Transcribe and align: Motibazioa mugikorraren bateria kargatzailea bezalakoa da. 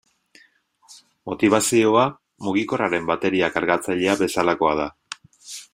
Motibazioa 1.31 2.07
mugikorraren 2.49 3.07
bateria 3.13 3.53
kargatzailea 3.59 4.19
bezalakoa 4.25 4.77
da. 4.83 4.93